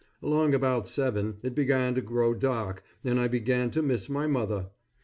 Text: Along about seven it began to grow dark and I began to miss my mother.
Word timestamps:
Along 0.23 0.55
about 0.55 0.87
seven 0.89 1.37
it 1.43 1.53
began 1.53 1.93
to 1.93 2.01
grow 2.01 2.33
dark 2.33 2.83
and 3.03 3.19
I 3.19 3.27
began 3.27 3.69
to 3.69 3.83
miss 3.83 4.09
my 4.09 4.25
mother. 4.25 4.71